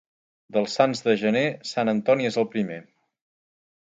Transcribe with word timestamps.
Dels 0.55 0.77
sants 0.77 1.03
de 1.07 1.15
gener, 1.23 1.45
Sant 1.73 1.93
Antoni 1.95 2.29
és 2.31 2.41
el 2.45 2.49
primer. 2.57 2.83